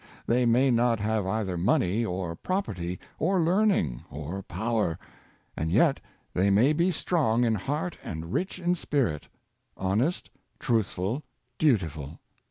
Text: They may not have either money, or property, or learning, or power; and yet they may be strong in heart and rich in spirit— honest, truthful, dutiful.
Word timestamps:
They 0.25 0.47
may 0.47 0.71
not 0.71 0.99
have 0.99 1.27
either 1.27 1.59
money, 1.59 2.03
or 2.03 2.35
property, 2.35 2.99
or 3.19 3.39
learning, 3.39 4.03
or 4.09 4.41
power; 4.41 4.97
and 5.55 5.69
yet 5.71 5.99
they 6.33 6.49
may 6.49 6.73
be 6.73 6.89
strong 6.91 7.43
in 7.45 7.53
heart 7.53 7.99
and 8.03 8.33
rich 8.33 8.57
in 8.57 8.73
spirit— 8.73 9.27
honest, 9.77 10.31
truthful, 10.59 11.21
dutiful. 11.59 12.19